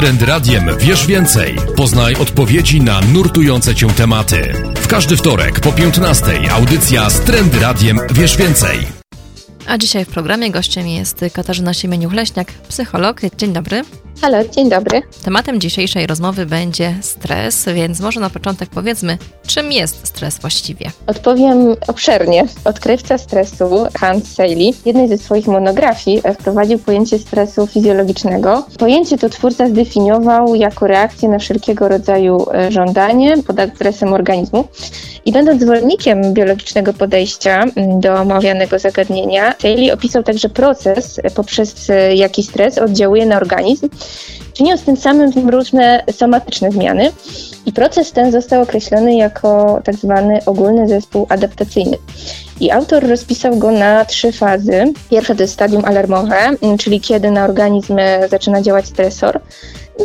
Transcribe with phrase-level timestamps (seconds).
[0.00, 1.56] Trend Radiem wiesz więcej.
[1.76, 4.52] Poznaj odpowiedzi na nurtujące cię tematy.
[4.74, 8.78] W każdy wtorek po 15 audycja z Trend Radiem wiesz więcej.
[9.66, 13.20] A dzisiaj w programie gościem jest Katarzyna Siemieniuch-Leśniak, psycholog.
[13.38, 13.82] Dzień dobry.
[14.20, 15.02] Halo, dzień dobry.
[15.24, 20.90] Tematem dzisiejszej rozmowy będzie stres, więc może na początek powiedzmy, czym jest stres właściwie?
[21.06, 22.44] Odpowiem obszernie.
[22.64, 28.66] Odkrywca stresu Hans Seiley w jednej ze swoich monografii wprowadził pojęcie stresu fizjologicznego.
[28.78, 34.64] Pojęcie to twórca zdefiniował jako reakcję na wszelkiego rodzaju e, żądanie pod adresem organizmu.
[35.24, 37.64] I będąc zwolennikiem biologicznego podejścia
[38.00, 43.88] do omawianego zagadnienia, Seiley opisał także proces, poprzez e, jaki stres oddziałuje na organizm
[44.52, 47.12] czyniąc tym samym różne somatyczne zmiany.
[47.66, 51.96] I proces ten został określony jako tak zwany ogólny zespół adaptacyjny.
[52.60, 54.92] I autor rozpisał go na trzy fazy.
[55.10, 56.36] Pierwsza to jest stadium alarmowe,
[56.78, 57.96] czyli kiedy na organizm
[58.30, 59.40] zaczyna działać stresor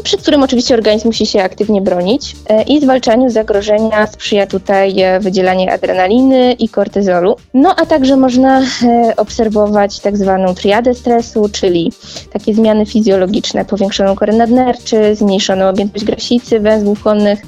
[0.04, 2.36] przed którym oczywiście organizm musi się aktywnie bronić.
[2.50, 7.36] E, I zwalczaniu zagrożenia sprzyja tutaj e, wydzielanie adrenaliny i kortyzolu.
[7.54, 11.92] No a także można e, obserwować tak zwaną triadę stresu, czyli
[12.34, 17.42] takie zmiany fizjologiczne, powiększoną korę nadnerczy, zmniejszoną objętość grasicy, węzłów chłonnych,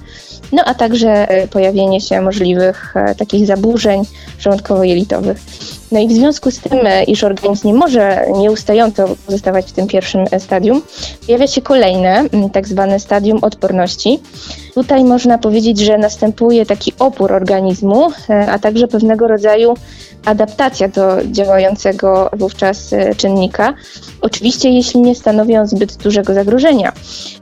[0.51, 4.03] no a także pojawienie się możliwych takich zaburzeń
[4.39, 5.37] żołądkowo-jelitowych.
[5.91, 9.87] No i w związku z tym, e, iż organizm nie może nieustająco pozostawać w tym
[9.87, 10.81] pierwszym e, stadium,
[11.25, 14.19] pojawia się kolejne, tak zwane stadium odporności.
[14.73, 19.73] Tutaj można powiedzieć, że następuje taki opór organizmu, e, a także pewnego rodzaju
[20.27, 23.73] adaptacja do działającego wówczas czynnika.
[24.21, 26.91] Oczywiście, jeśli nie stanowi on zbyt dużego zagrożenia.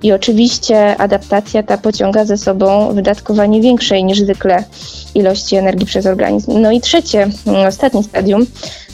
[0.03, 4.63] I oczywiście adaptacja ta pociąga ze sobą wydatkowanie większej niż zwykle
[5.15, 6.61] ilości energii przez organizm.
[6.61, 7.27] No i trzecie,
[7.67, 8.45] ostatnie stadium,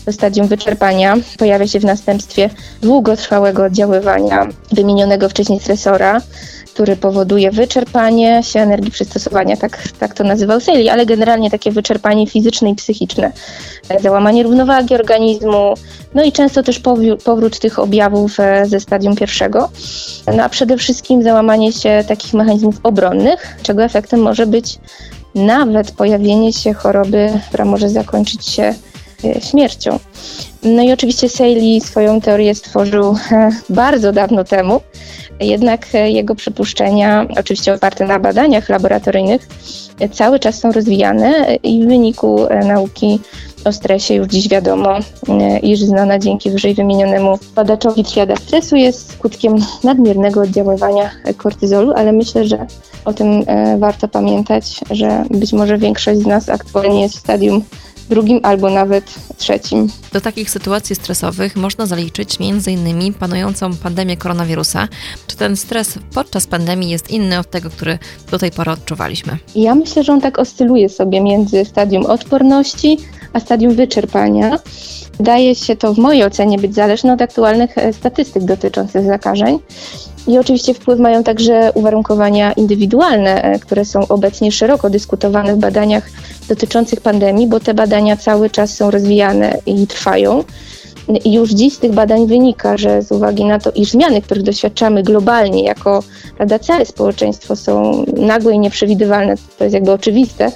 [0.05, 2.49] to stadium wyczerpania pojawia się w następstwie
[2.81, 6.21] długotrwałego oddziaływania wymienionego wcześniej stresora,
[6.73, 12.27] który powoduje wyczerpanie się energii przystosowania, tak, tak to nazywał Sally, ale generalnie takie wyczerpanie
[12.27, 13.31] fizyczne i psychiczne,
[13.99, 15.73] załamanie równowagi organizmu,
[16.13, 16.81] no i często też
[17.23, 19.69] powrót tych objawów e, ze stadium pierwszego,
[20.37, 24.79] no a przede wszystkim załamanie się takich mechanizmów obronnych, czego efektem może być
[25.35, 28.90] nawet pojawienie się choroby, która może zakończyć się e,
[29.49, 29.99] śmiercią.
[30.63, 34.81] No i oczywiście Saley swoją teorię stworzył e, bardzo dawno temu,
[35.39, 39.47] jednak e, jego przypuszczenia, oczywiście oparte na badaniach laboratoryjnych,
[40.11, 43.19] cały czas są rozwijane i w wyniku nauki
[43.65, 44.89] o stresie już dziś wiadomo,
[45.63, 52.45] iż znana dzięki wyżej wymienionemu badaczowi triada stresu jest skutkiem nadmiernego oddziaływania kortyzolu, ale myślę,
[52.45, 52.65] że
[53.05, 57.63] o tym e, warto pamiętać, że być może większość z nas aktualnie jest w stadium
[58.11, 59.05] drugim albo nawet
[59.37, 59.87] trzecim.
[60.13, 63.13] Do takich sytuacji stresowych można zaliczyć m.in.
[63.13, 64.87] panującą pandemię koronawirusa.
[65.27, 67.99] Czy ten stres podczas pandemii jest inny od tego, który
[68.31, 69.37] do tej pory odczuwaliśmy?
[69.55, 72.97] Ja myślę, że on tak oscyluje sobie między stadium odporności
[73.33, 74.59] a stadium wyczerpania.
[75.17, 79.59] Wydaje się to w mojej ocenie być zależne od aktualnych e, statystyk dotyczących zakażeń.
[80.27, 86.09] I oczywiście wpływ mają także uwarunkowania indywidualne, e, które są obecnie szeroko dyskutowane w badaniach
[86.49, 90.43] dotyczących pandemii, bo te badania cały czas są rozwijane i trwają.
[91.23, 94.43] I już dziś z tych badań wynika, że z uwagi na to, iż zmiany, których
[94.43, 96.03] doświadczamy globalnie jako
[96.37, 100.51] prawda, całe społeczeństwo są nagłe i nieprzewidywalne, to jest jakby oczywiste,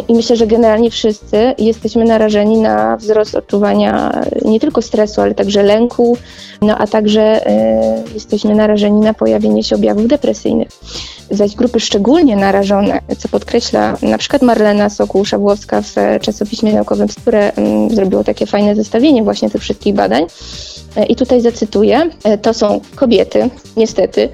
[0.00, 5.62] i myślę, że generalnie wszyscy jesteśmy narażeni na wzrost odczuwania nie tylko stresu, ale także
[5.62, 6.16] lęku,
[6.62, 10.68] no a także y, jesteśmy narażeni na pojawienie się objawów depresyjnych.
[11.30, 17.52] Zaś grupy szczególnie narażone, co podkreśla na przykład Marlena Sokół-Szabłowska w czasopiśmie naukowym, które
[17.90, 20.26] y, zrobiło takie fajne zestawienie właśnie tych wszystkich badań,
[20.96, 24.28] E, I tutaj zacytuję: e, To są kobiety, niestety,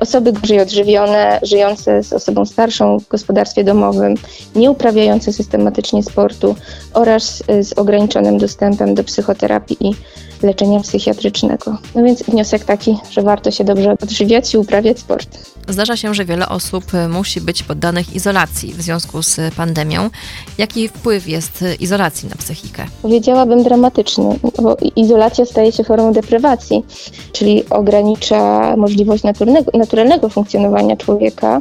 [0.00, 4.14] osoby gorzej odżywione, żyjące z osobą starszą w gospodarstwie domowym,
[4.56, 6.56] nie uprawiające systematycznie sportu
[6.94, 9.94] oraz z ograniczonym dostępem do psychoterapii i
[10.42, 11.78] leczenia psychiatrycznego.
[11.94, 15.54] No więc wniosek taki, że warto się dobrze odżywiać i uprawiać sport.
[15.68, 20.10] Zdarza się, że wiele osób musi być poddanych izolacji w związku z pandemią.
[20.58, 22.84] Jaki wpływ jest izolacji na psychikę?
[23.02, 26.84] Powiedziałabym dramatyczny, bo izolacja staje się formą deprywacji,
[27.32, 31.60] czyli ogranicza możliwość naturalnego, naturalnego funkcjonowania człowieka,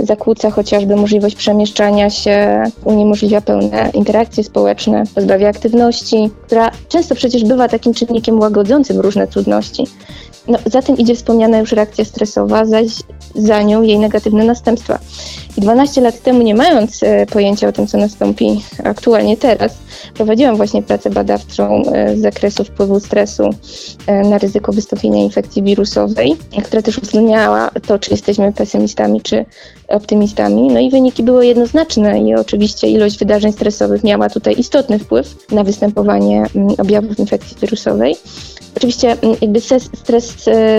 [0.00, 2.45] zakłóca chociażby możliwość przemieszczania się,
[2.84, 9.84] uniemożliwia pełne interakcje społeczne, pozbawia aktywności, która często przecież bywa takim czynnikiem łagodzącym różne trudności.
[10.48, 12.86] No, za tym idzie wspomniana już reakcja stresowa, zaś
[13.34, 14.98] za nią jej negatywne następstwa.
[15.56, 19.78] I 12 lat temu, nie mając e, pojęcia o tym, co nastąpi aktualnie teraz,
[20.14, 23.50] prowadziłam właśnie pracę badawczą e, z zakresu wpływu stresu
[24.06, 29.44] e, na ryzyko wystąpienia infekcji wirusowej, która też uwzględniała to, czy jesteśmy pesymistami, czy
[29.88, 30.68] optymistami.
[30.68, 35.64] No i wyniki były jednoznaczne i oczywiście ilość wydarzeń stresowych miała tutaj istotny wpływ na
[35.64, 38.16] występowanie mm, objawów infekcji wirusowej.
[38.76, 40.34] Oczywiście mm, jakby stres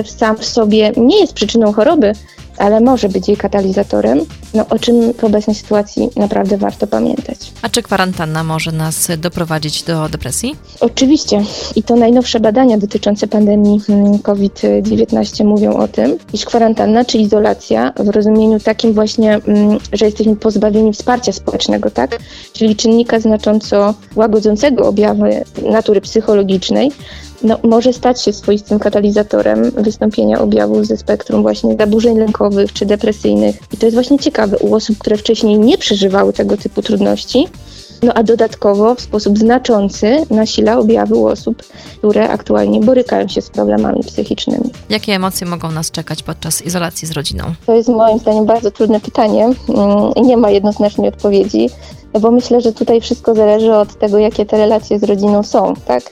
[0.05, 2.13] sam w sobie nie jest przyczyną choroby,
[2.57, 4.19] ale może być jej katalizatorem,
[4.53, 7.37] no, o czym w obecnej sytuacji naprawdę warto pamiętać.
[7.61, 10.55] A czy kwarantanna może nas doprowadzić do depresji?
[10.79, 11.43] Oczywiście.
[11.75, 17.93] I to najnowsze badania dotyczące pandemii mm, COVID-19 mówią o tym, iż kwarantanna czy izolacja
[17.99, 22.19] w rozumieniu takim właśnie, mm, że jesteśmy pozbawieni wsparcia społecznego, tak?
[22.53, 26.91] Czyli czynnika znacząco łagodzącego objawy natury psychologicznej,
[27.43, 33.55] no, może stać się swoistym katalizatorem wystąpienia objawów ze spektrum właśnie zaburzeń lękowych czy depresyjnych.
[33.73, 37.47] I to jest właśnie ciekawe u osób, które wcześniej nie przeżywały tego typu trudności,
[38.03, 41.63] no a dodatkowo w sposób znaczący nasila objawy u osób,
[41.97, 44.71] które aktualnie borykają się z problemami psychicznymi.
[44.89, 47.43] Jakie emocje mogą nas czekać podczas izolacji z rodziną?
[47.65, 49.55] To jest moim zdaniem bardzo trudne pytanie mm,
[50.15, 51.69] i nie ma jednoznacznej odpowiedzi,
[52.13, 55.73] no bo myślę, że tutaj wszystko zależy od tego, jakie te relacje z rodziną są,
[55.85, 56.03] tak?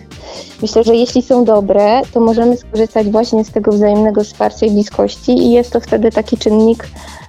[0.62, 5.31] Myślę, że jeśli są dobre, to możemy skorzystać właśnie z tego wzajemnego wsparcia i bliskości
[5.31, 6.88] i jest to wtedy taki czynnik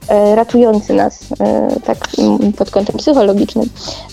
[0.08, 1.98] ratujący nas e, tak
[2.58, 3.68] pod kątem psychologicznym.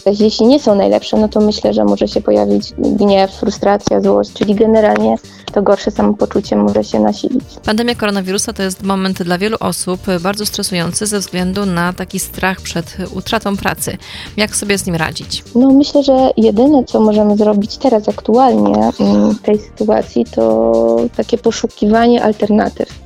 [0.06, 4.34] Zaś jeśli nie są najlepsze, no to myślę, że może się pojawić gniew, frustracja, złość,
[4.34, 5.16] czyli generalnie
[5.54, 7.44] to gorsze samopoczucie może się nasilić.
[7.66, 12.62] Pandemia koronawirusa to jest moment dla wielu osób bardzo stresujący ze względu na taki strach
[12.62, 13.98] przed utratą pracy.
[14.38, 15.44] Jak sobie z nim radzić?
[15.56, 20.74] No myślę, że jedyne, co możemy zrobić teraz aktualnie mm, w tej sytuacji, to
[21.18, 23.03] takie poszukiwanie alternatyw.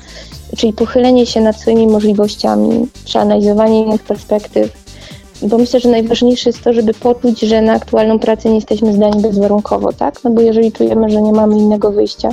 [0.57, 4.87] Czyli pochylenie się nad swoimi możliwościami, przeanalizowanie innych perspektyw,
[5.41, 9.21] bo myślę, że najważniejsze jest to, żeby poczuć, że na aktualną pracę nie jesteśmy zdani
[9.21, 10.23] bezwarunkowo, tak?
[10.23, 12.29] No bo jeżeli czujemy, że nie mamy innego wyjścia,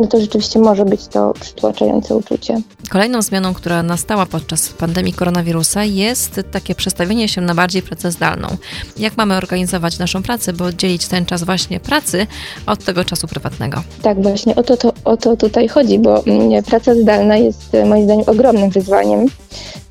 [0.00, 2.60] no to rzeczywiście może być to przytłaczające uczucie.
[2.90, 8.48] Kolejną zmianą, która nastała podczas pandemii koronawirusa jest takie przestawienie się na bardziej pracę zdalną.
[8.96, 12.26] Jak mamy organizować naszą pracę, by oddzielić ten czas właśnie pracy
[12.66, 13.82] od tego czasu prywatnego?
[14.02, 18.04] Tak, właśnie o to, to, o to tutaj chodzi, bo mm, praca zdalna jest moim
[18.04, 19.26] zdaniem ogromnym wyzwaniem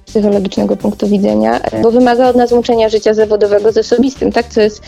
[0.10, 4.82] psychologicznego punktu widzenia, bo wymaga od nas łączenia życia zawodowego z osobistym, tak, co jest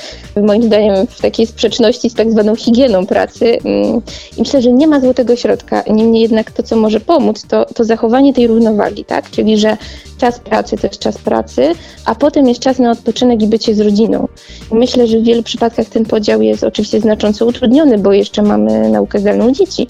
[0.44, 4.02] moim zdaniem w takiej sprzeczności z tak zwaną higieną pracy mm,
[4.38, 5.84] i myślę, że nie ma złotego środka.
[5.90, 9.78] Niemniej jednak to, co może pomóc, to, to zachowanie tej równowagi, tak, czyli że
[10.18, 11.74] czas pracy to jest czas pracy,
[12.06, 14.28] a potem jest czas na odpoczynek i bycie z rodziną.
[14.72, 18.90] I myślę, że w wielu przypadkach ten podział jest oczywiście znacząco utrudniony, bo jeszcze mamy
[18.90, 19.88] naukę zdalną dzieci.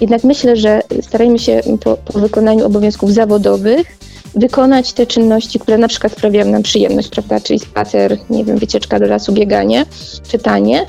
[0.00, 3.98] Jednak myślę, że starajmy się po, po wykonaniu obowiązków zawodowych
[4.34, 8.98] wykonać te czynności, które na przykład sprawiają nam przyjemność, prawda, czyli spacer, nie wiem, wycieczka
[8.98, 9.86] do lasu, bieganie,
[10.28, 10.86] czytanie,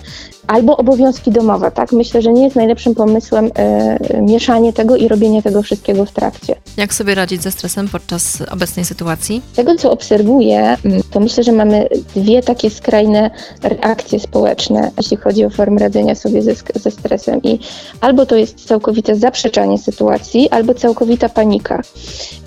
[0.50, 1.92] albo obowiązki domowe, tak?
[1.92, 6.56] Myślę, że nie jest najlepszym pomysłem e, mieszanie tego i robienie tego wszystkiego w trakcie.
[6.78, 9.42] Jak sobie radzić ze stresem podczas obecnej sytuacji?
[9.54, 13.32] Z tego, co obserwuję, mm, to myślę, że mamy dwie takie skrajne
[13.64, 17.44] reakcje społeczne, jeśli chodzi o formę radzenia sobie ze, ze stresem.
[17.44, 17.60] I
[18.02, 21.82] albo to jest całkowite zaprzeczanie sytuacji, albo całkowita panika.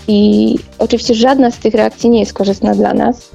[0.09, 3.31] I oczywiście żadna z tych reakcji nie jest korzystna dla nas.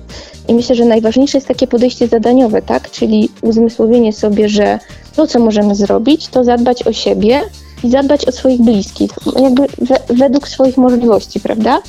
[0.48, 2.92] I myślę, że najważniejsze jest takie podejście zadaniowe, tak?
[2.92, 4.80] Czyli uzmysłowienie sobie, że
[5.16, 7.42] to, co możemy zrobić, to zadbać o siebie
[7.84, 9.12] i zadbać o swoich bliskich,
[9.42, 11.82] jakby we, według swoich możliwości, prawda?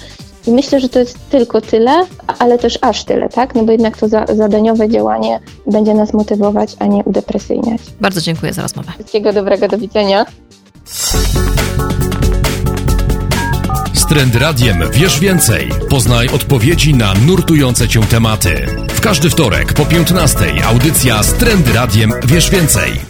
[0.46, 2.06] I myślę, że to jest tylko tyle,
[2.38, 3.54] ale też aż tyle, tak?
[3.54, 7.80] No bo jednak to za, zadaniowe działanie będzie nas motywować, a nie udepresyjniać.
[8.00, 8.92] Bardzo dziękuję za rozmowę.
[8.94, 10.26] Wszystkiego dobrego, do widzenia.
[14.08, 15.68] Trend Radiem wiesz więcej.
[15.90, 18.66] Poznaj odpowiedzi na nurtujące cię tematy.
[18.90, 23.08] W każdy wtorek po 15 audycja z Trend Radiem wiesz więcej.